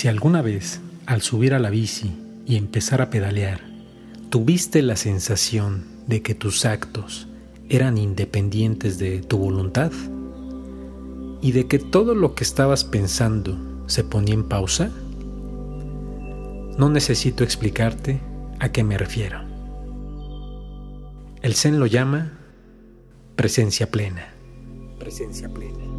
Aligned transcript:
Si 0.00 0.08
alguna 0.08 0.40
vez, 0.40 0.80
al 1.04 1.20
subir 1.20 1.52
a 1.52 1.58
la 1.58 1.68
bici 1.68 2.10
y 2.46 2.56
empezar 2.56 3.02
a 3.02 3.10
pedalear, 3.10 3.60
tuviste 4.30 4.80
la 4.80 4.96
sensación 4.96 5.84
de 6.06 6.22
que 6.22 6.34
tus 6.34 6.64
actos 6.64 7.28
eran 7.68 7.98
independientes 7.98 8.98
de 8.98 9.18
tu 9.20 9.36
voluntad 9.36 9.92
y 11.42 11.52
de 11.52 11.66
que 11.66 11.78
todo 11.78 12.14
lo 12.14 12.34
que 12.34 12.44
estabas 12.44 12.82
pensando 12.84 13.58
se 13.88 14.02
ponía 14.02 14.32
en 14.32 14.44
pausa, 14.44 14.90
no 16.78 16.88
necesito 16.88 17.44
explicarte 17.44 18.20
a 18.58 18.72
qué 18.72 18.82
me 18.82 18.96
refiero. 18.96 19.42
El 21.42 21.54
Zen 21.54 21.78
lo 21.78 21.84
llama 21.84 22.38
presencia 23.36 23.90
plena. 23.90 24.32
Presencia 24.98 25.50
plena. 25.50 25.89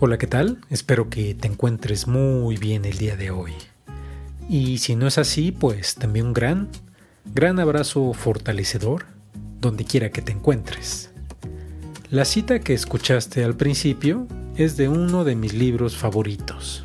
Hola, 0.00 0.16
¿qué 0.16 0.28
tal? 0.28 0.58
Espero 0.70 1.10
que 1.10 1.34
te 1.34 1.48
encuentres 1.48 2.06
muy 2.06 2.56
bien 2.56 2.84
el 2.84 2.98
día 2.98 3.16
de 3.16 3.32
hoy. 3.32 3.52
Y 4.48 4.78
si 4.78 4.94
no 4.94 5.08
es 5.08 5.18
así, 5.18 5.50
pues 5.50 5.96
también 5.96 6.26
un 6.26 6.34
gran, 6.34 6.68
gran 7.34 7.58
abrazo 7.58 8.12
fortalecedor 8.12 9.06
donde 9.60 9.84
quiera 9.84 10.10
que 10.10 10.22
te 10.22 10.30
encuentres. 10.30 11.10
La 12.10 12.24
cita 12.24 12.60
que 12.60 12.74
escuchaste 12.74 13.42
al 13.42 13.56
principio 13.56 14.28
es 14.56 14.76
de 14.76 14.88
uno 14.88 15.24
de 15.24 15.34
mis 15.34 15.52
libros 15.52 15.96
favoritos, 15.96 16.84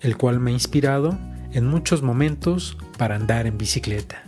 el 0.00 0.16
cual 0.16 0.38
me 0.38 0.52
ha 0.52 0.54
inspirado 0.54 1.18
en 1.50 1.66
muchos 1.66 2.02
momentos 2.02 2.78
para 2.96 3.16
andar 3.16 3.48
en 3.48 3.58
bicicleta. 3.58 4.22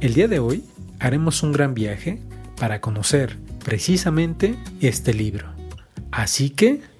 El 0.00 0.14
día 0.14 0.26
de 0.26 0.38
hoy 0.38 0.64
haremos 1.00 1.42
un 1.42 1.52
gran 1.52 1.74
viaje 1.74 2.22
para 2.58 2.80
conocer 2.80 3.36
precisamente 3.62 4.56
este 4.80 5.12
libro. 5.12 5.52
Así 6.10 6.48
que 6.48 6.93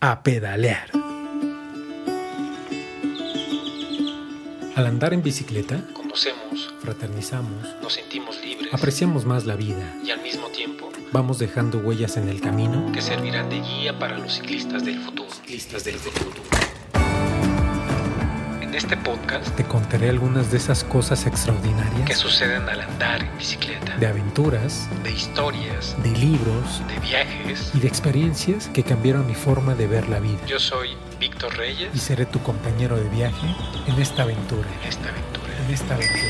a 0.00 0.22
pedalear. 0.22 0.90
Al 4.76 4.86
andar 4.86 5.12
en 5.12 5.22
bicicleta, 5.22 5.82
conocemos, 5.92 6.72
fraternizamos, 6.80 7.66
nos 7.82 7.94
sentimos 7.94 8.40
libres, 8.40 8.72
apreciamos 8.72 9.24
más 9.24 9.44
la 9.44 9.56
vida. 9.56 9.96
Y 10.04 10.10
al 10.10 10.22
mismo 10.22 10.48
tiempo 10.48 10.90
vamos 11.12 11.40
dejando 11.40 11.78
huellas 11.78 12.16
en 12.16 12.28
el 12.28 12.40
camino. 12.40 12.92
que 12.92 13.02
servirán 13.02 13.48
de 13.48 13.60
guía 13.60 13.98
para 13.98 14.18
los 14.18 14.34
ciclistas 14.34 14.84
del 14.84 15.00
futuro. 15.00 15.30
Ciclistas 15.30 15.84
del 15.84 15.96
futuro 15.96 16.67
este 18.78 18.96
podcast 18.96 19.48
te 19.56 19.64
contaré 19.64 20.08
algunas 20.08 20.52
de 20.52 20.56
esas 20.56 20.84
cosas 20.84 21.26
extraordinarias 21.26 22.06
que 22.06 22.14
suceden 22.14 22.68
al 22.68 22.80
andar 22.80 23.24
en 23.24 23.36
bicicleta. 23.36 23.96
De 23.96 24.06
aventuras, 24.06 24.88
de 25.02 25.10
historias, 25.10 25.96
de 26.00 26.10
libros, 26.12 26.80
de 26.86 27.00
viajes 27.00 27.72
y 27.74 27.80
de 27.80 27.88
experiencias 27.88 28.68
que 28.68 28.84
cambiaron 28.84 29.26
mi 29.26 29.34
forma 29.34 29.74
de 29.74 29.88
ver 29.88 30.08
la 30.08 30.20
vida. 30.20 30.38
Yo 30.46 30.60
soy 30.60 30.90
Víctor 31.18 31.56
Reyes 31.56 31.90
y 31.92 31.98
seré 31.98 32.24
tu 32.24 32.38
compañero 32.38 32.96
de 32.96 33.08
viaje 33.08 33.48
en 33.88 34.00
esta 34.00 34.22
aventura. 34.22 34.68
En 34.80 34.88
esta 34.88 35.08
aventura. 35.08 35.48
En 35.66 35.74
esta 35.74 35.94
aventura. 35.96 36.28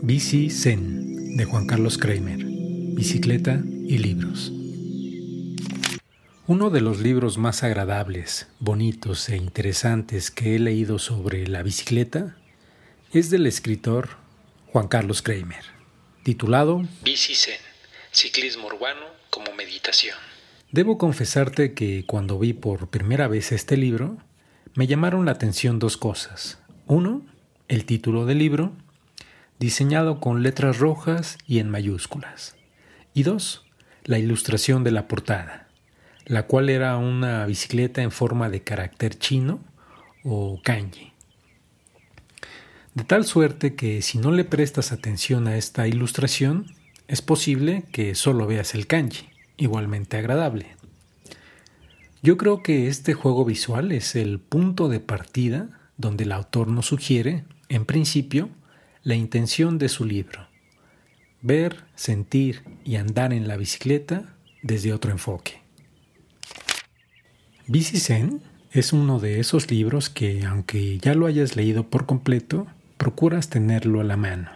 Bici 0.00 0.48
Zen 0.48 1.36
de 1.36 1.44
Juan 1.44 1.66
Carlos 1.66 1.98
Kramer. 1.98 2.38
Bicicleta 2.38 3.60
y 3.86 3.98
libros. 3.98 4.50
Uno 6.46 6.68
de 6.68 6.82
los 6.82 7.00
libros 7.00 7.38
más 7.38 7.62
agradables, 7.62 8.48
bonitos 8.58 9.30
e 9.30 9.36
interesantes 9.38 10.30
que 10.30 10.54
he 10.54 10.58
leído 10.58 10.98
sobre 10.98 11.46
la 11.46 11.62
bicicleta 11.62 12.36
es 13.14 13.30
del 13.30 13.46
escritor 13.46 14.18
Juan 14.66 14.88
Carlos 14.88 15.22
Kramer, 15.22 15.64
titulado 16.22 16.86
Bici 17.02 17.34
Zen, 17.34 17.56
ciclismo 18.12 18.66
urbano 18.66 19.06
como 19.30 19.54
meditación. 19.54 20.18
Debo 20.70 20.98
confesarte 20.98 21.72
que 21.72 22.04
cuando 22.04 22.38
vi 22.38 22.52
por 22.52 22.90
primera 22.90 23.26
vez 23.26 23.50
este 23.50 23.78
libro, 23.78 24.18
me 24.74 24.86
llamaron 24.86 25.24
la 25.24 25.32
atención 25.32 25.78
dos 25.78 25.96
cosas. 25.96 26.58
Uno, 26.86 27.24
el 27.68 27.86
título 27.86 28.26
del 28.26 28.40
libro, 28.40 28.76
diseñado 29.58 30.20
con 30.20 30.42
letras 30.42 30.78
rojas 30.78 31.38
y 31.46 31.60
en 31.60 31.70
mayúsculas. 31.70 32.54
Y 33.14 33.22
dos, 33.22 33.64
la 34.04 34.18
ilustración 34.18 34.84
de 34.84 34.90
la 34.90 35.08
portada 35.08 35.63
la 36.26 36.46
cual 36.46 36.70
era 36.70 36.96
una 36.96 37.44
bicicleta 37.46 38.02
en 38.02 38.10
forma 38.10 38.48
de 38.48 38.62
carácter 38.62 39.18
chino 39.18 39.60
o 40.22 40.60
kanji. 40.62 41.12
De 42.94 43.04
tal 43.04 43.24
suerte 43.24 43.74
que 43.74 44.02
si 44.02 44.18
no 44.18 44.30
le 44.30 44.44
prestas 44.44 44.92
atención 44.92 45.48
a 45.48 45.56
esta 45.56 45.88
ilustración, 45.88 46.66
es 47.08 47.22
posible 47.22 47.84
que 47.92 48.14
solo 48.14 48.46
veas 48.46 48.74
el 48.74 48.86
kanji, 48.86 49.28
igualmente 49.56 50.16
agradable. 50.16 50.76
Yo 52.22 52.38
creo 52.38 52.62
que 52.62 52.86
este 52.86 53.12
juego 53.12 53.44
visual 53.44 53.92
es 53.92 54.14
el 54.14 54.38
punto 54.38 54.88
de 54.88 55.00
partida 55.00 55.68
donde 55.96 56.24
el 56.24 56.32
autor 56.32 56.68
nos 56.68 56.86
sugiere, 56.86 57.44
en 57.68 57.84
principio, 57.84 58.48
la 59.02 59.14
intención 59.14 59.76
de 59.76 59.88
su 59.88 60.04
libro. 60.04 60.46
Ver, 61.42 61.84
sentir 61.94 62.62
y 62.84 62.96
andar 62.96 63.34
en 63.34 63.46
la 63.46 63.58
bicicleta 63.58 64.36
desde 64.62 64.94
otro 64.94 65.10
enfoque. 65.10 65.63
Zen 67.66 68.40
es 68.72 68.92
uno 68.92 69.20
de 69.20 69.40
esos 69.40 69.70
libros 69.70 70.10
que, 70.10 70.44
aunque 70.44 70.98
ya 70.98 71.14
lo 71.14 71.26
hayas 71.26 71.56
leído 71.56 71.84
por 71.88 72.06
completo, 72.06 72.66
procuras 72.96 73.48
tenerlo 73.48 74.00
a 74.00 74.04
la 74.04 74.16
mano. 74.16 74.50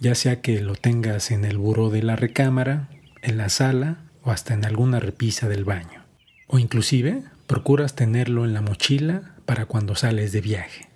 Ya 0.00 0.14
sea 0.14 0.40
que 0.40 0.60
lo 0.60 0.74
tengas 0.74 1.30
en 1.30 1.44
el 1.44 1.58
buró 1.58 1.90
de 1.90 2.02
la 2.02 2.16
recámara, 2.16 2.88
en 3.22 3.38
la 3.38 3.48
sala 3.48 3.98
o 4.22 4.30
hasta 4.30 4.54
en 4.54 4.64
alguna 4.64 5.00
repisa 5.00 5.48
del 5.48 5.64
baño. 5.64 6.04
O 6.46 6.58
inclusive 6.58 7.22
procuras 7.46 7.94
tenerlo 7.94 8.44
en 8.44 8.54
la 8.54 8.60
mochila 8.60 9.34
para 9.46 9.66
cuando 9.66 9.96
sales 9.96 10.32
de 10.32 10.40
viaje. 10.40 10.88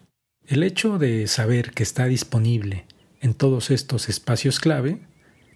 El 0.47 0.63
hecho 0.63 0.99
de 0.99 1.27
saber 1.27 1.73
que 1.73 1.83
está 1.83 2.07
disponible 2.07 2.85
en 3.21 3.35
todos 3.35 3.71
estos 3.71 4.09
espacios 4.09 4.61
clave 4.61 5.01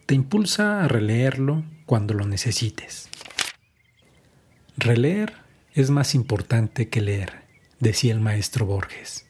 te 0.07 0.15
impulsa 0.15 0.85
a 0.85 0.89
releerlo 0.89 1.65
cuando 1.87 2.15
lo 2.15 2.27
necesites. 2.27 3.09
Releer 4.77 5.35
es 5.75 5.91
más 5.91 6.15
importante 6.15 6.89
que 6.89 7.03
leer, 7.03 7.43
decía 7.79 8.15
el 8.15 8.21
maestro 8.21 8.65
Borges. 8.65 9.27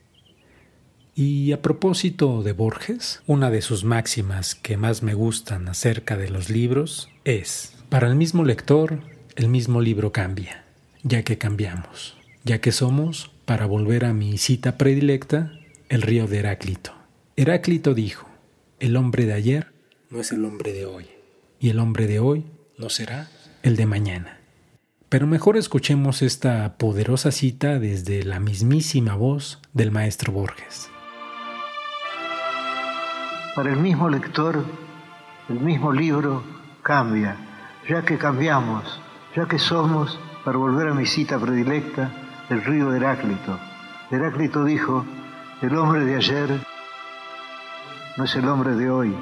Y 1.14 1.52
a 1.52 1.60
propósito 1.60 2.42
de 2.42 2.52
Borges, 2.52 3.22
una 3.26 3.50
de 3.50 3.60
sus 3.60 3.84
máximas 3.84 4.54
que 4.54 4.76
más 4.76 5.02
me 5.02 5.14
gustan 5.14 5.68
acerca 5.68 6.16
de 6.16 6.30
los 6.30 6.48
libros 6.48 7.10
es, 7.24 7.74
para 7.88 8.06
el 8.08 8.14
mismo 8.14 8.44
lector, 8.44 9.00
el 9.34 9.48
mismo 9.48 9.80
libro 9.80 10.12
cambia, 10.12 10.64
ya 11.02 11.22
que 11.24 11.38
cambiamos, 11.38 12.16
ya 12.44 12.60
que 12.60 12.70
somos, 12.70 13.32
para 13.44 13.66
volver 13.66 14.04
a 14.04 14.14
mi 14.14 14.38
cita 14.38 14.78
predilecta, 14.78 15.52
el 15.88 16.02
río 16.02 16.28
de 16.28 16.38
Heráclito. 16.38 16.94
Heráclito 17.36 17.94
dijo, 17.94 18.28
el 18.78 18.96
hombre 18.96 19.26
de 19.26 19.34
ayer 19.34 19.72
no 20.08 20.20
es 20.20 20.30
el 20.30 20.44
hombre 20.44 20.72
de 20.72 20.86
hoy, 20.86 21.06
y 21.58 21.70
el 21.70 21.80
hombre 21.80 22.06
de 22.06 22.20
hoy 22.20 22.46
no 22.78 22.88
será 22.90 23.28
el 23.62 23.76
de 23.76 23.86
mañana. 23.86 24.41
Pero 25.12 25.26
mejor 25.26 25.58
escuchemos 25.58 26.22
esta 26.22 26.78
poderosa 26.78 27.32
cita 27.32 27.78
desde 27.78 28.22
la 28.22 28.40
mismísima 28.40 29.14
voz 29.14 29.60
del 29.74 29.90
maestro 29.90 30.32
Borges. 30.32 30.90
Para 33.54 33.72
el 33.72 33.76
mismo 33.76 34.08
lector, 34.08 34.64
el 35.50 35.60
mismo 35.60 35.92
libro 35.92 36.42
cambia, 36.82 37.36
ya 37.86 38.02
que 38.06 38.16
cambiamos, 38.16 39.02
ya 39.36 39.44
que 39.44 39.58
somos, 39.58 40.18
para 40.46 40.56
volver 40.56 40.88
a 40.88 40.94
mi 40.94 41.04
cita 41.04 41.38
predilecta, 41.38 42.10
el 42.48 42.64
río 42.64 42.94
Heráclito. 42.94 43.60
Heráclito 44.10 44.64
dijo, 44.64 45.04
el 45.60 45.76
hombre 45.76 46.06
de 46.06 46.16
ayer 46.16 46.48
no 48.16 48.24
es 48.24 48.34
el 48.34 48.48
hombre 48.48 48.76
de 48.76 48.88
hoy, 48.90 49.14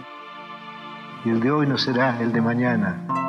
y 1.25 1.31
el 1.31 1.41
de 1.41 1.51
hoy 1.51 1.67
no 1.67 1.79
será 1.79 2.23
el 2.23 2.31
de 2.31 2.41
mañana 2.41 3.20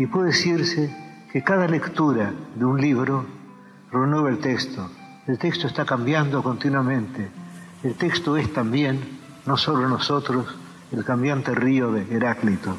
y 0.00 0.06
puede 0.06 0.28
decirse 0.28 0.90
que 1.30 1.44
cada 1.44 1.68
lectura 1.68 2.32
de 2.54 2.64
un 2.64 2.80
libro 2.80 3.26
renueva 3.92 4.30
el 4.30 4.38
texto. 4.38 4.90
El 5.26 5.38
texto 5.38 5.66
está 5.66 5.84
cambiando 5.84 6.42
continuamente. 6.42 7.28
El 7.82 7.94
texto 7.96 8.38
es 8.38 8.50
también, 8.50 8.98
no 9.44 9.58
solo 9.58 9.86
nosotros, 9.90 10.46
el 10.90 11.04
cambiante 11.04 11.54
río 11.54 11.92
de 11.92 12.16
Heráclito. 12.16 12.74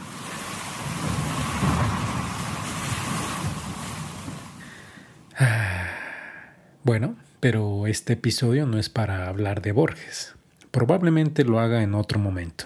Bueno, 6.83 7.13
pero 7.39 7.85
este 7.85 8.13
episodio 8.13 8.65
no 8.65 8.79
es 8.79 8.89
para 8.89 9.29
hablar 9.29 9.61
de 9.61 9.73
Borges. 9.73 10.33
Probablemente 10.71 11.43
lo 11.43 11.59
haga 11.59 11.83
en 11.83 11.93
otro 11.93 12.17
momento. 12.17 12.65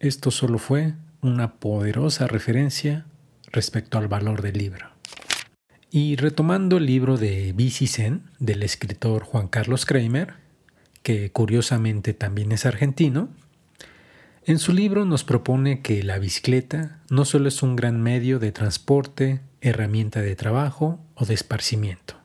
Esto 0.00 0.32
solo 0.32 0.58
fue 0.58 0.94
una 1.20 1.52
poderosa 1.52 2.26
referencia 2.26 3.06
respecto 3.54 3.96
al 3.96 4.08
valor 4.08 4.42
del 4.42 4.58
libro. 4.58 4.86
Y 5.90 6.16
retomando 6.16 6.76
el 6.76 6.86
libro 6.86 7.16
de 7.16 7.52
Bici 7.52 7.86
Zen 7.86 8.24
del 8.38 8.62
escritor 8.62 9.22
Juan 9.22 9.48
Carlos 9.48 9.86
Kramer, 9.86 10.34
que 11.02 11.30
curiosamente 11.30 12.14
también 12.14 12.50
es 12.52 12.66
argentino, 12.66 13.28
en 14.44 14.58
su 14.58 14.72
libro 14.72 15.04
nos 15.04 15.24
propone 15.24 15.80
que 15.80 16.02
la 16.02 16.18
bicicleta 16.18 17.00
no 17.08 17.24
solo 17.24 17.48
es 17.48 17.62
un 17.62 17.76
gran 17.76 18.02
medio 18.02 18.38
de 18.38 18.52
transporte, 18.52 19.40
herramienta 19.60 20.20
de 20.20 20.36
trabajo 20.36 20.98
o 21.14 21.24
de 21.24 21.32
esparcimiento, 21.32 22.16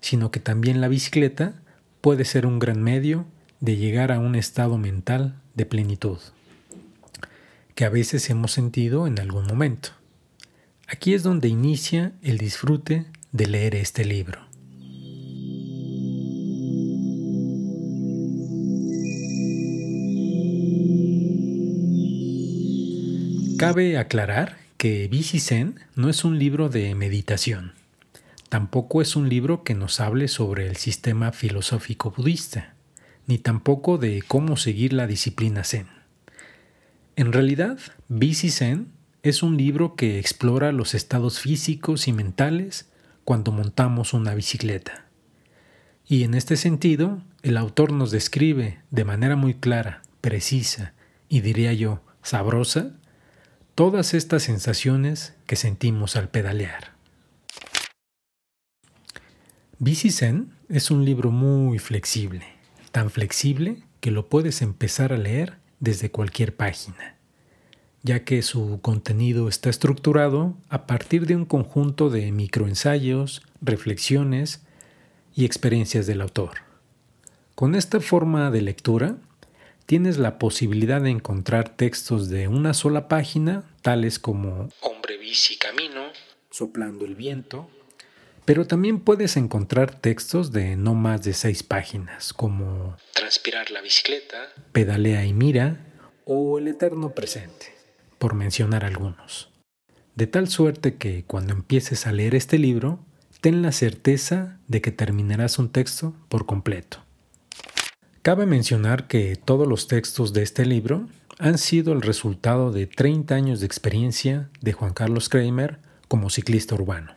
sino 0.00 0.30
que 0.30 0.40
también 0.40 0.80
la 0.80 0.88
bicicleta 0.88 1.60
puede 2.00 2.24
ser 2.24 2.46
un 2.46 2.58
gran 2.58 2.82
medio 2.82 3.26
de 3.60 3.76
llegar 3.76 4.12
a 4.12 4.20
un 4.20 4.36
estado 4.36 4.78
mental 4.78 5.34
de 5.54 5.66
plenitud, 5.66 6.18
que 7.74 7.84
a 7.84 7.90
veces 7.90 8.30
hemos 8.30 8.52
sentido 8.52 9.06
en 9.06 9.18
algún 9.18 9.46
momento. 9.46 9.90
Aquí 10.86 11.14
es 11.14 11.22
donde 11.22 11.48
inicia 11.48 12.12
el 12.22 12.36
disfrute 12.36 13.06
de 13.32 13.46
leer 13.46 13.74
este 13.74 14.04
libro. 14.04 14.40
Cabe 23.56 23.96
aclarar 23.96 24.58
que 24.76 25.08
Bici 25.08 25.40
Zen 25.40 25.80
no 25.94 26.10
es 26.10 26.22
un 26.22 26.38
libro 26.38 26.68
de 26.68 26.94
meditación. 26.94 27.72
Tampoco 28.50 29.00
es 29.00 29.16
un 29.16 29.30
libro 29.30 29.64
que 29.64 29.74
nos 29.74 30.00
hable 30.00 30.28
sobre 30.28 30.66
el 30.66 30.76
sistema 30.76 31.32
filosófico 31.32 32.10
budista, 32.10 32.74
ni 33.26 33.38
tampoco 33.38 33.96
de 33.96 34.22
cómo 34.26 34.58
seguir 34.58 34.92
la 34.92 35.06
disciplina 35.06 35.64
Zen. 35.64 35.86
En 37.16 37.32
realidad, 37.32 37.78
Bici 38.08 38.50
Zen 38.50 38.88
es 39.24 39.42
un 39.42 39.56
libro 39.56 39.96
que 39.96 40.18
explora 40.18 40.70
los 40.70 40.92
estados 40.92 41.40
físicos 41.40 42.08
y 42.08 42.12
mentales 42.12 42.90
cuando 43.24 43.52
montamos 43.52 44.12
una 44.12 44.34
bicicleta. 44.34 45.06
Y 46.06 46.24
en 46.24 46.34
este 46.34 46.58
sentido, 46.58 47.22
el 47.42 47.56
autor 47.56 47.90
nos 47.90 48.10
describe 48.10 48.82
de 48.90 49.04
manera 49.06 49.34
muy 49.34 49.54
clara, 49.54 50.02
precisa 50.20 50.92
y 51.30 51.40
diría 51.40 51.72
yo, 51.72 52.02
sabrosa, 52.22 52.98
todas 53.74 54.12
estas 54.12 54.42
sensaciones 54.42 55.32
que 55.46 55.56
sentimos 55.56 56.16
al 56.16 56.28
pedalear. 56.28 56.92
Bici 59.78 60.10
Zen 60.10 60.52
es 60.68 60.90
un 60.90 61.06
libro 61.06 61.30
muy 61.30 61.78
flexible, 61.78 62.44
tan 62.92 63.08
flexible 63.08 63.84
que 64.00 64.10
lo 64.10 64.28
puedes 64.28 64.60
empezar 64.60 65.14
a 65.14 65.16
leer 65.16 65.56
desde 65.80 66.10
cualquier 66.10 66.54
página, 66.54 67.13
ya 68.04 68.22
que 68.22 68.42
su 68.42 68.80
contenido 68.82 69.48
está 69.48 69.70
estructurado 69.70 70.54
a 70.68 70.86
partir 70.86 71.26
de 71.26 71.36
un 71.36 71.46
conjunto 71.46 72.10
de 72.10 72.30
microensayos, 72.32 73.42
reflexiones 73.62 74.62
y 75.34 75.46
experiencias 75.46 76.06
del 76.06 76.20
autor. 76.20 76.58
Con 77.54 77.74
esta 77.74 78.00
forma 78.00 78.50
de 78.50 78.60
lectura, 78.60 79.16
tienes 79.86 80.18
la 80.18 80.38
posibilidad 80.38 81.00
de 81.00 81.10
encontrar 81.10 81.70
textos 81.70 82.28
de 82.28 82.46
una 82.46 82.74
sola 82.74 83.08
página, 83.08 83.64
tales 83.80 84.18
como 84.18 84.68
Hombre, 84.80 85.16
bici, 85.16 85.56
camino, 85.56 86.02
Soplando 86.50 87.06
el 87.06 87.14
viento, 87.14 87.68
pero 88.44 88.66
también 88.66 89.00
puedes 89.00 89.38
encontrar 89.38 89.98
textos 89.98 90.52
de 90.52 90.76
no 90.76 90.94
más 90.94 91.24
de 91.24 91.32
seis 91.32 91.62
páginas, 91.62 92.34
como 92.34 92.96
Transpirar 93.14 93.70
la 93.70 93.80
bicicleta, 93.80 94.52
Pedalea 94.72 95.24
y 95.24 95.32
mira, 95.32 95.80
o 96.26 96.58
El 96.58 96.68
eterno 96.68 97.14
presente, 97.14 97.74
por 98.24 98.32
mencionar 98.32 98.86
algunos. 98.86 99.50
De 100.14 100.26
tal 100.26 100.48
suerte 100.48 100.94
que 100.94 101.24
cuando 101.26 101.52
empieces 101.52 102.06
a 102.06 102.12
leer 102.12 102.34
este 102.34 102.58
libro, 102.58 102.98
ten 103.42 103.60
la 103.60 103.70
certeza 103.70 104.60
de 104.66 104.80
que 104.80 104.92
terminarás 104.92 105.58
un 105.58 105.68
texto 105.68 106.14
por 106.30 106.46
completo. 106.46 107.00
Cabe 108.22 108.46
mencionar 108.46 109.08
que 109.08 109.36
todos 109.36 109.68
los 109.68 109.88
textos 109.88 110.32
de 110.32 110.42
este 110.42 110.64
libro 110.64 111.06
han 111.38 111.58
sido 111.58 111.92
el 111.92 112.00
resultado 112.00 112.72
de 112.72 112.86
30 112.86 113.34
años 113.34 113.60
de 113.60 113.66
experiencia 113.66 114.48
de 114.62 114.72
Juan 114.72 114.94
Carlos 114.94 115.28
Kramer 115.28 115.80
como 116.08 116.30
ciclista 116.30 116.76
urbano. 116.76 117.12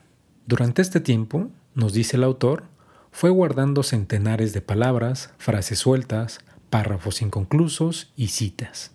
Durante 0.45 0.81
este 0.81 0.99
tiempo, 0.99 1.49
nos 1.73 1.93
dice 1.93 2.17
el 2.17 2.25
autor, 2.25 2.65
fue 3.13 3.29
guardando 3.29 3.81
centenares 3.81 4.51
de 4.51 4.59
palabras, 4.59 5.29
frases 5.37 5.79
sueltas, 5.79 6.39
párrafos 6.69 7.21
inconclusos 7.21 8.11
y 8.17 8.27
citas, 8.27 8.91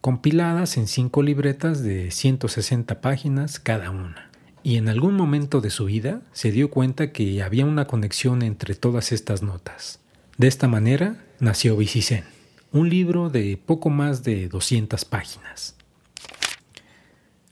compiladas 0.00 0.76
en 0.76 0.86
cinco 0.86 1.22
libretas 1.22 1.82
de 1.82 2.10
160 2.10 3.00
páginas 3.00 3.60
cada 3.60 3.90
una. 3.90 4.30
Y 4.62 4.76
en 4.76 4.88
algún 4.88 5.14
momento 5.14 5.60
de 5.60 5.70
su 5.70 5.86
vida 5.86 6.22
se 6.32 6.52
dio 6.52 6.70
cuenta 6.70 7.12
que 7.12 7.42
había 7.42 7.64
una 7.64 7.86
conexión 7.86 8.42
entre 8.42 8.74
todas 8.74 9.12
estas 9.12 9.42
notas. 9.42 10.00
De 10.36 10.48
esta 10.48 10.68
manera 10.68 11.24
nació 11.38 11.76
Bicicen, 11.76 12.24
un 12.72 12.88
libro 12.88 13.30
de 13.30 13.58
poco 13.64 13.90
más 13.90 14.22
de 14.22 14.48
200 14.48 15.04
páginas. 15.04 15.76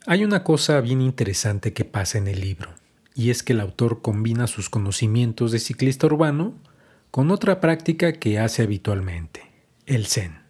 Hay 0.06 0.24
una 0.24 0.42
cosa 0.42 0.80
bien 0.80 1.02
interesante 1.02 1.72
que 1.72 1.84
pasa 1.84 2.18
en 2.18 2.28
el 2.28 2.40
libro, 2.40 2.70
y 3.14 3.30
es 3.30 3.42
que 3.42 3.52
el 3.52 3.60
autor 3.60 4.00
combina 4.00 4.46
sus 4.46 4.70
conocimientos 4.70 5.52
de 5.52 5.58
ciclista 5.58 6.06
urbano 6.06 6.54
con 7.10 7.30
otra 7.30 7.60
práctica 7.60 8.12
que 8.12 8.38
hace 8.38 8.62
habitualmente, 8.62 9.42
el 9.86 10.06
Zen. 10.06 10.47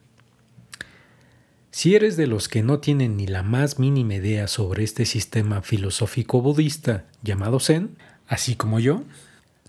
Si 1.79 1.95
eres 1.95 2.17
de 2.17 2.27
los 2.27 2.49
que 2.49 2.65
no 2.65 2.81
tienen 2.81 3.17
ni 3.17 3.29
la 3.29 3.45
más 3.45 3.79
mínima 3.79 4.17
idea 4.17 4.49
sobre 4.49 4.83
este 4.83 5.07
sistema 5.07 5.63
filosófico 5.63 6.43
budista 6.43 7.05
llamado 7.23 7.61
Zen, 7.61 7.97
así 8.27 8.57
como 8.57 8.81
yo, 8.81 9.05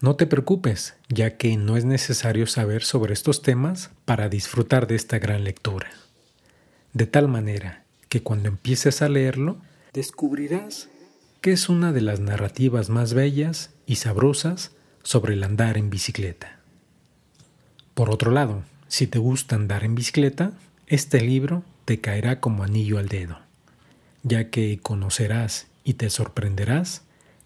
no 0.01 0.15
te 0.15 0.25
preocupes, 0.25 0.95
ya 1.09 1.37
que 1.37 1.55
no 1.55 1.77
es 1.77 1.85
necesario 1.85 2.47
saber 2.47 2.83
sobre 2.83 3.13
estos 3.13 3.43
temas 3.43 3.91
para 4.05 4.27
disfrutar 4.27 4.87
de 4.87 4.95
esta 4.95 5.19
gran 5.19 5.43
lectura. 5.43 5.91
De 6.93 7.05
tal 7.05 7.27
manera 7.27 7.83
que 8.07 8.23
cuando 8.23 8.49
empieces 8.49 9.03
a 9.03 9.07
leerlo, 9.07 9.57
descubrirás 9.93 10.89
que 11.41 11.51
es 11.51 11.69
una 11.69 11.93
de 11.93 12.01
las 12.01 12.19
narrativas 12.19 12.89
más 12.89 13.13
bellas 13.13 13.69
y 13.85 13.97
sabrosas 13.97 14.71
sobre 15.03 15.35
el 15.35 15.43
andar 15.43 15.77
en 15.77 15.91
bicicleta. 15.91 16.59
Por 17.93 18.09
otro 18.09 18.31
lado, 18.31 18.63
si 18.87 19.05
te 19.05 19.19
gusta 19.19 19.55
andar 19.55 19.83
en 19.83 19.93
bicicleta, 19.93 20.53
este 20.87 21.21
libro 21.21 21.63
te 21.89 21.99
caerá 21.99 22.39
como 22.39 22.61
anillo 22.63 22.99
al 22.99 23.07
dedo, 23.07 23.39
ya 24.21 24.51
que 24.51 24.77
conocerás 24.79 25.65
y 25.83 25.95
te 25.95 26.11
sorprenderás 26.11 27.01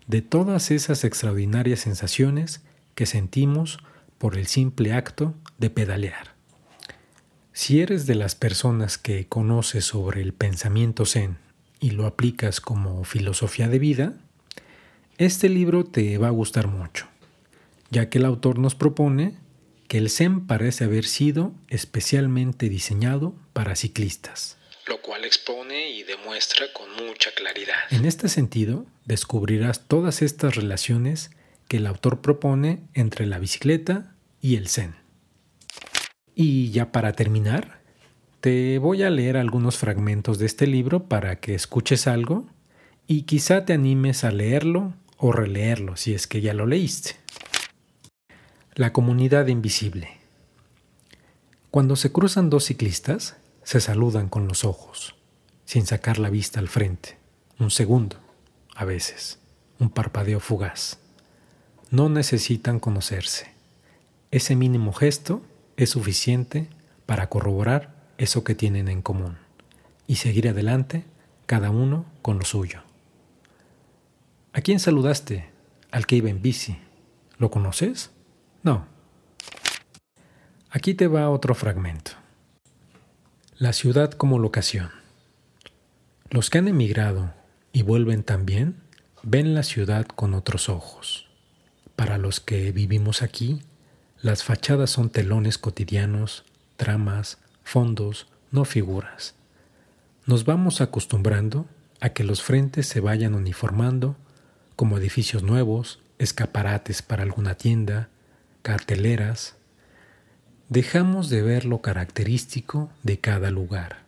de 0.06 0.22
todas 0.22 0.70
esas 0.70 1.06
extraordinarias 1.06 1.80
sensaciones 1.80 2.62
que 2.94 3.06
sentimos 3.06 3.80
por 4.18 4.38
el 4.38 4.48
simple 4.48 4.92
acto 4.92 5.34
de 5.60 5.70
pedalear. 5.70 6.36
Si 7.54 7.80
eres 7.80 8.06
de 8.06 8.16
las 8.16 8.36
personas 8.36 8.98
que 8.98 9.30
conoces 9.30 9.86
sobre 9.86 10.22
el 10.22 10.34
pensamiento 10.34 11.06
zen 11.06 11.38
y 11.80 11.92
lo 11.92 12.06
aplicas 12.06 12.60
como 12.60 13.06
filosofía 13.06 13.70
de 13.70 13.80
vida, 13.80 14.14
este 15.18 15.48
libro 15.48 15.86
te 15.86 16.18
va 16.18 16.28
a 16.28 16.32
gustar 16.32 16.68
mucho, 16.68 17.08
ya 17.92 18.10
que 18.10 18.18
el 18.18 18.26
autor 18.26 18.60
nos 18.60 18.76
propone 18.76 19.38
que 19.88 20.00
el 20.00 20.10
zen 20.10 20.48
parece 20.48 20.84
haber 20.84 21.06
sido 21.06 21.54
especialmente 21.70 22.68
diseñado 22.68 23.36
para 23.54 23.76
ciclistas 23.76 24.58
lo 24.88 25.02
cual 25.02 25.26
expone 25.26 25.92
y 25.92 26.04
demuestra 26.04 26.66
con 26.74 26.90
mucha 27.06 27.32
claridad. 27.32 27.76
En 27.90 28.06
este 28.06 28.28
sentido, 28.28 28.86
descubrirás 29.06 29.88
todas 29.88 30.22
estas 30.22 30.56
relaciones 30.56 31.32
que 31.68 31.78
el 31.78 31.88
autor 31.88 32.22
propone 32.22 32.84
entre 32.94 33.26
la 33.26 33.40
bicicleta 33.40 34.16
y 34.42 34.58
el 34.58 34.68
zen. 34.68 34.96
Y 36.36 36.72
ya 36.72 36.92
para 36.92 37.14
terminar, 37.14 37.82
te 38.42 38.78
voy 38.78 39.04
a 39.04 39.10
leer 39.10 39.38
algunos 39.38 39.78
fragmentos 39.78 40.38
de 40.38 40.48
este 40.48 40.68
libro 40.68 41.08
para 41.08 41.40
que 41.40 41.56
escuches 41.56 42.08
algo 42.08 42.48
y 43.08 43.24
quizá 43.24 43.66
te 43.66 43.74
animes 43.74 44.24
a 44.24 44.32
leerlo 44.32 44.94
o 45.18 45.32
releerlo 45.32 45.96
si 45.96 46.14
es 46.14 46.28
que 46.28 46.42
ya 46.42 46.54
lo 46.54 46.66
leíste. 46.66 47.16
La 48.76 48.92
comunidad 48.92 49.48
invisible. 49.48 50.10
Cuando 51.72 51.96
se 51.96 52.12
cruzan 52.12 52.50
dos 52.50 52.66
ciclistas, 52.66 53.38
se 53.64 53.80
saludan 53.80 54.30
con 54.30 54.48
los 54.48 54.66
ojos, 54.66 55.16
sin 55.66 55.86
sacar 55.86 56.20
la 56.20 56.30
vista 56.30 56.60
al 56.60 56.68
frente, 56.68 57.18
un 57.60 57.72
segundo, 57.72 58.18
a 58.76 58.86
veces, 58.86 59.40
un 59.80 59.90
parpadeo 59.90 60.40
fugaz. 60.40 61.00
No 61.90 62.10
necesitan 62.10 62.80
conocerse. 62.80 63.52
Ese 64.32 64.56
mínimo 64.56 64.94
gesto 64.94 65.42
es 65.78 65.92
suficiente 65.92 66.68
para 67.06 67.30
corroborar 67.30 67.94
eso 68.18 68.44
que 68.44 68.56
tienen 68.56 68.88
en 68.88 69.02
común 69.02 69.38
y 70.08 70.16
seguir 70.16 70.50
adelante 70.50 71.06
cada 71.46 71.70
uno 71.70 72.06
con 72.22 72.40
lo 72.40 72.46
suyo. 72.46 72.82
¿A 74.54 74.62
quién 74.62 74.80
saludaste? 74.80 75.50
Al 75.92 76.06
que 76.06 76.16
iba 76.16 76.30
en 76.30 76.42
bici. 76.42 76.78
¿Lo 77.38 77.52
conoces? 77.52 78.12
No. 78.62 78.86
Aquí 80.70 80.94
te 80.94 81.08
va 81.08 81.30
otro 81.30 81.56
fragmento. 81.56 82.23
La 83.64 83.72
ciudad 83.72 84.12
como 84.12 84.40
locación. 84.40 84.90
Los 86.30 86.50
que 86.50 86.58
han 86.58 86.68
emigrado 86.68 87.34
y 87.72 87.84
vuelven 87.84 88.22
también, 88.22 88.76
ven 89.22 89.54
la 89.54 89.64
ciudad 89.64 90.06
con 90.06 90.34
otros 90.34 90.68
ojos. 90.68 91.30
Para 91.96 92.18
los 92.18 92.42
que 92.42 92.74
vivimos 92.74 93.22
aquí, 93.22 93.62
las 94.20 94.44
fachadas 94.44 94.90
son 94.90 95.10
telones 95.10 95.58
cotidianos, 95.58 96.44
tramas, 96.76 97.38
fondos, 97.64 98.28
no 98.52 98.66
figuras. 98.66 99.34
Nos 100.26 100.44
vamos 100.44 100.82
acostumbrando 100.82 101.66
a 102.02 102.10
que 102.10 102.26
los 102.26 102.44
frentes 102.44 102.88
se 102.88 103.00
vayan 103.00 103.34
uniformando 103.34 104.18
como 104.76 104.98
edificios 104.98 105.42
nuevos, 105.42 106.02
escaparates 106.20 107.02
para 107.02 107.24
alguna 107.24 107.56
tienda, 107.56 108.10
carteleras. 108.62 109.56
Dejamos 110.74 111.30
de 111.30 111.44
ver 111.44 111.66
lo 111.66 111.84
característico 111.84 112.90
de 113.04 113.20
cada 113.20 113.52
lugar, 113.52 114.00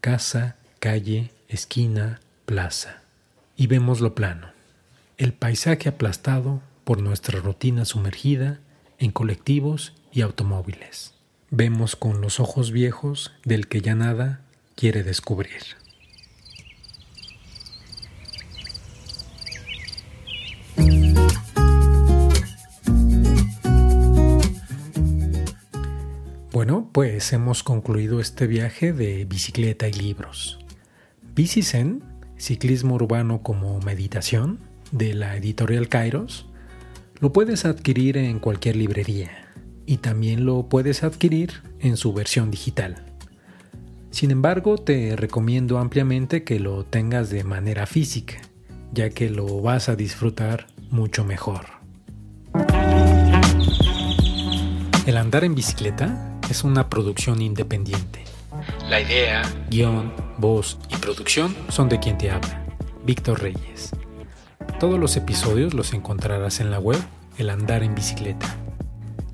casa, 0.00 0.54
calle, 0.78 1.32
esquina, 1.48 2.20
plaza, 2.46 3.02
y 3.56 3.66
vemos 3.66 4.00
lo 4.00 4.14
plano, 4.14 4.52
el 5.18 5.32
paisaje 5.32 5.88
aplastado 5.88 6.62
por 6.84 7.02
nuestra 7.02 7.40
rutina 7.40 7.84
sumergida 7.84 8.60
en 9.00 9.10
colectivos 9.10 9.92
y 10.12 10.20
automóviles. 10.20 11.14
Vemos 11.50 11.96
con 11.96 12.20
los 12.20 12.38
ojos 12.38 12.70
viejos 12.70 13.32
del 13.44 13.66
que 13.66 13.80
ya 13.80 13.96
nada 13.96 14.40
quiere 14.76 15.02
descubrir. 15.02 15.62
Pues 26.94 27.32
hemos 27.32 27.64
concluido 27.64 28.20
este 28.20 28.46
viaje 28.46 28.92
de 28.92 29.24
bicicleta 29.24 29.88
y 29.88 29.92
libros. 29.92 30.60
Bicicen, 31.34 32.04
ciclismo 32.36 32.94
urbano 32.94 33.42
como 33.42 33.80
meditación, 33.80 34.60
de 34.92 35.12
la 35.12 35.34
editorial 35.34 35.88
Kairos, 35.88 36.46
lo 37.18 37.32
puedes 37.32 37.64
adquirir 37.64 38.16
en 38.16 38.38
cualquier 38.38 38.76
librería 38.76 39.32
y 39.86 39.96
también 39.96 40.46
lo 40.46 40.68
puedes 40.68 41.02
adquirir 41.02 41.62
en 41.80 41.96
su 41.96 42.12
versión 42.12 42.52
digital. 42.52 43.04
Sin 44.12 44.30
embargo, 44.30 44.78
te 44.78 45.16
recomiendo 45.16 45.78
ampliamente 45.78 46.44
que 46.44 46.60
lo 46.60 46.84
tengas 46.84 47.28
de 47.28 47.42
manera 47.42 47.86
física, 47.86 48.36
ya 48.92 49.10
que 49.10 49.30
lo 49.30 49.60
vas 49.60 49.88
a 49.88 49.96
disfrutar 49.96 50.68
mucho 50.90 51.24
mejor. 51.24 51.66
El 55.06 55.16
andar 55.16 55.42
en 55.42 55.56
bicicleta 55.56 56.30
es 56.48 56.64
una 56.64 56.88
producción 56.88 57.40
independiente. 57.42 58.24
La 58.88 59.00
idea, 59.00 59.42
guion, 59.70 60.12
voz 60.38 60.78
y 60.88 60.96
producción 60.96 61.56
son 61.68 61.88
de 61.88 62.00
quien 62.00 62.18
te 62.18 62.30
habla, 62.30 62.64
Víctor 63.04 63.40
Reyes. 63.42 63.90
Todos 64.78 64.98
los 64.98 65.16
episodios 65.16 65.74
los 65.74 65.92
encontrarás 65.92 66.60
en 66.60 66.70
la 66.70 66.78
web 66.78 67.00
El 67.38 67.50
Andar 67.50 67.82
en 67.82 67.94
Bicicleta. 67.94 68.56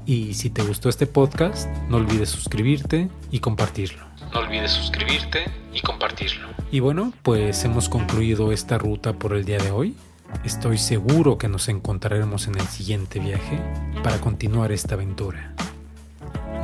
Y 0.07 0.35
si 0.35 0.51
te 0.51 0.63
gustó 0.63 0.89
este 0.89 1.07
podcast, 1.07 1.69
no 1.89 1.99
olvides 1.99 2.31
suscribirte 2.31 3.09
y 3.31 3.41
compartirlo. 3.41 4.05
No 4.33 4.41
olvides 4.41 4.71
suscribirte 4.71 5.45
y 5.73 5.81
compartirlo. 5.81 6.49
Y 6.71 6.81
bueno, 6.81 7.13
pues 7.23 7.65
hemos 7.65 7.89
concluido 7.89 8.53
esta 8.53 8.79
ruta 8.79 9.13
por 9.13 9.35
el 9.35 9.45
día 9.45 9.59
de 9.59 9.71
hoy. 9.71 9.97
Estoy 10.45 10.79
seguro 10.79 11.39
que 11.39 11.49
nos 11.49 11.69
encontraremos 11.69 12.47
en 12.47 12.55
el 12.55 12.67
siguiente 12.67 13.19
viaje 13.19 13.59
para 14.03 14.21
continuar 14.21 14.73
esta 14.73 14.95
aventura. 14.95 15.55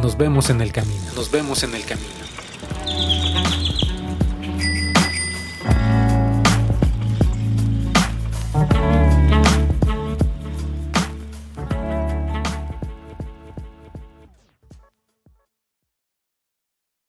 Nos 0.01 0.17
vemos 0.19 0.51
en 0.51 0.61
el 0.61 0.73
camino. 0.73 1.13
Nos 1.15 1.31
vemos 1.31 1.63
en 1.63 1.75
el 1.75 1.85
camino. 1.85 2.26